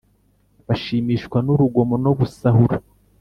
[0.67, 2.75] bashimishwa n’urugomo no gusahura.»